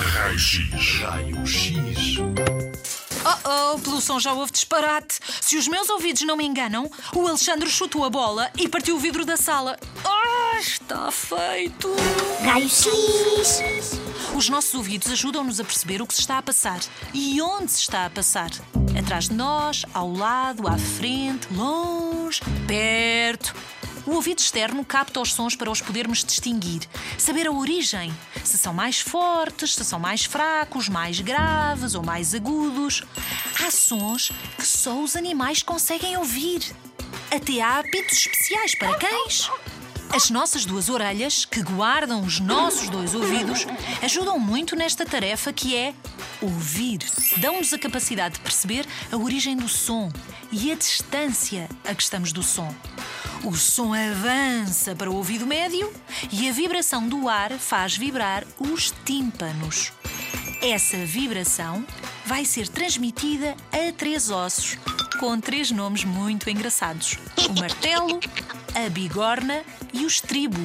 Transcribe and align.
Raio-X. 0.00 1.00
Raio-X. 1.00 2.18
Oh 3.24 3.74
oh, 3.74 3.78
pelo 3.80 4.00
som 4.00 4.20
já 4.20 4.32
houve 4.32 4.52
disparate. 4.52 5.18
Se 5.40 5.56
os 5.56 5.66
meus 5.66 5.88
ouvidos 5.90 6.22
não 6.22 6.36
me 6.36 6.46
enganam, 6.46 6.88
o 7.12 7.26
Alexandre 7.26 7.68
chutou 7.68 8.04
a 8.04 8.10
bola 8.10 8.48
e 8.56 8.68
partiu 8.68 8.94
o 8.94 8.98
vidro 8.98 9.24
da 9.24 9.36
sala. 9.36 9.76
Ah, 10.04 10.58
está 10.60 11.10
feito! 11.10 11.88
Raio-X. 12.44 13.98
Os 14.36 14.48
nossos 14.48 14.72
ouvidos 14.74 15.10
ajudam-nos 15.10 15.58
a 15.58 15.64
perceber 15.64 16.00
o 16.00 16.06
que 16.06 16.14
se 16.14 16.20
está 16.20 16.38
a 16.38 16.42
passar 16.42 16.78
e 17.12 17.42
onde 17.42 17.72
se 17.72 17.80
está 17.80 18.06
a 18.06 18.10
passar. 18.10 18.50
Atrás 18.96 19.28
de 19.28 19.34
nós, 19.34 19.84
ao 19.92 20.12
lado, 20.12 20.68
à 20.68 20.78
frente, 20.78 21.48
longe, 21.52 22.40
perto. 22.68 23.52
O 24.08 24.14
ouvido 24.14 24.38
externo 24.38 24.82
capta 24.86 25.20
os 25.20 25.34
sons 25.34 25.54
para 25.54 25.70
os 25.70 25.82
podermos 25.82 26.24
distinguir, 26.24 26.80
saber 27.18 27.46
a 27.46 27.52
origem, 27.52 28.10
se 28.42 28.56
são 28.56 28.72
mais 28.72 28.98
fortes, 28.98 29.74
se 29.74 29.84
são 29.84 30.00
mais 30.00 30.24
fracos, 30.24 30.88
mais 30.88 31.20
graves 31.20 31.94
ou 31.94 32.02
mais 32.02 32.34
agudos. 32.34 33.04
Há 33.62 33.70
sons 33.70 34.32
que 34.56 34.66
só 34.66 34.98
os 34.98 35.14
animais 35.14 35.62
conseguem 35.62 36.16
ouvir. 36.16 36.74
Até 37.30 37.60
há 37.60 37.80
apitos 37.80 38.16
especiais 38.16 38.74
para 38.74 38.96
cães. 38.96 39.50
As 40.10 40.30
nossas 40.30 40.64
duas 40.64 40.88
orelhas, 40.88 41.44
que 41.44 41.60
guardam 41.60 42.22
os 42.22 42.40
nossos 42.40 42.88
dois 42.88 43.14
ouvidos, 43.14 43.66
ajudam 44.02 44.38
muito 44.38 44.74
nesta 44.74 45.04
tarefa 45.04 45.52
que 45.52 45.76
é 45.76 45.92
ouvir. 46.40 47.00
Dão-nos 47.36 47.74
a 47.74 47.78
capacidade 47.78 48.36
de 48.36 48.40
perceber 48.40 48.86
a 49.12 49.18
origem 49.18 49.54
do 49.54 49.68
som 49.68 50.10
e 50.50 50.72
a 50.72 50.74
distância 50.74 51.68
a 51.86 51.94
que 51.94 52.02
estamos 52.02 52.32
do 52.32 52.42
som. 52.42 52.74
O 53.44 53.54
som 53.54 53.94
avança 53.94 54.96
para 54.96 55.08
o 55.08 55.14
ouvido 55.14 55.46
médio 55.46 55.92
e 56.32 56.48
a 56.48 56.52
vibração 56.52 57.08
do 57.08 57.28
ar 57.28 57.52
faz 57.52 57.96
vibrar 57.96 58.44
os 58.58 58.92
tímpanos. 59.04 59.92
Essa 60.60 60.96
vibração 60.98 61.84
vai 62.26 62.44
ser 62.44 62.68
transmitida 62.68 63.56
a 63.72 63.92
três 63.92 64.28
ossos, 64.28 64.76
com 65.18 65.38
três 65.40 65.70
nomes 65.70 66.04
muito 66.04 66.48
engraçados: 66.48 67.18
o 67.48 67.60
martelo, 67.60 68.20
a 68.74 68.88
bigorna 68.88 69.62
e 69.92 70.04
o 70.04 70.06
estribo. 70.06 70.58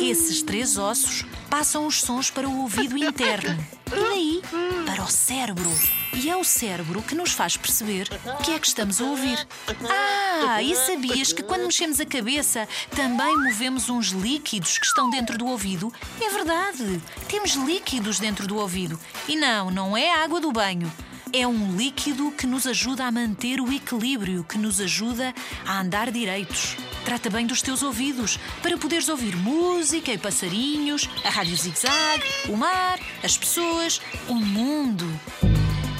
Esses 0.00 0.42
três 0.42 0.78
ossos 0.78 1.24
passam 1.48 1.86
os 1.86 2.00
sons 2.00 2.30
para 2.30 2.48
o 2.48 2.62
ouvido 2.62 2.96
interno 2.96 3.56
e 3.86 4.00
daí 4.00 4.42
para 4.86 5.02
o 5.02 5.10
cérebro. 5.10 5.70
E 6.14 6.28
é 6.28 6.36
o 6.36 6.44
cérebro 6.44 7.02
que 7.02 7.14
nos 7.14 7.32
faz 7.32 7.56
perceber 7.56 8.08
o 8.24 8.42
que 8.42 8.52
é 8.52 8.58
que 8.58 8.66
estamos 8.66 9.00
a 9.00 9.04
ouvir. 9.04 9.46
Ah, 9.88 10.62
e 10.62 10.74
sabias 10.74 11.32
que 11.32 11.42
quando 11.42 11.66
mexemos 11.66 12.00
a 12.00 12.06
cabeça 12.06 12.68
também 12.94 13.36
movemos 13.36 13.88
uns 13.88 14.08
líquidos 14.08 14.78
que 14.78 14.86
estão 14.86 15.10
dentro 15.10 15.36
do 15.38 15.46
ouvido? 15.46 15.92
É 16.20 16.30
verdade, 16.30 17.00
temos 17.28 17.52
líquidos 17.52 18.18
dentro 18.18 18.46
do 18.46 18.56
ouvido. 18.56 18.98
E 19.28 19.36
não, 19.36 19.70
não 19.70 19.96
é 19.96 20.12
água 20.22 20.40
do 20.40 20.50
banho. 20.50 20.90
É 21.32 21.46
um 21.46 21.76
líquido 21.76 22.32
que 22.32 22.44
nos 22.44 22.66
ajuda 22.66 23.04
a 23.04 23.12
manter 23.12 23.60
o 23.60 23.72
equilíbrio, 23.72 24.42
que 24.42 24.58
nos 24.58 24.80
ajuda 24.80 25.32
a 25.64 25.80
andar 25.80 26.10
direitos. 26.10 26.76
Trata 27.04 27.30
bem 27.30 27.46
dos 27.46 27.62
teus 27.62 27.84
ouvidos 27.84 28.36
para 28.60 28.76
poderes 28.76 29.08
ouvir 29.08 29.36
música 29.36 30.12
e 30.12 30.18
passarinhos, 30.18 31.08
a 31.24 31.30
rádio 31.30 31.56
zig-zag, 31.56 32.22
o 32.48 32.56
mar, 32.56 32.98
as 33.22 33.38
pessoas, 33.38 34.00
o 34.28 34.34
mundo. 34.34 35.06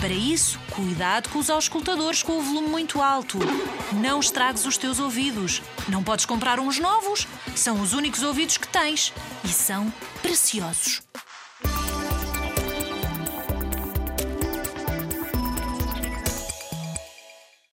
Para 0.01 0.13
isso, 0.13 0.59
cuidado 0.71 1.29
com 1.29 1.39
os 1.39 1.49
auscultadores 1.49 2.25
com 2.25 2.39
o 2.39 2.43
volume 2.43 2.69
muito 2.69 3.01
alto. 3.01 3.39
Não 3.93 4.19
estragues 4.19 4.67
os 4.67 4.77
teus 4.77 4.99
ouvidos. 4.99 5.63
Não 5.89 6.03
podes 6.03 6.25
comprar 6.25 6.59
uns 6.59 6.79
novos. 6.79 7.29
São 7.55 7.81
os 7.81 7.93
únicos 7.93 8.23
ouvidos 8.23 8.57
que 8.57 8.67
tens 8.67 9.13
e 9.45 9.49
são 9.49 9.93
preciosos. 10.23 11.03